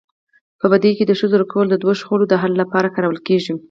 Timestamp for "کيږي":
3.27-3.51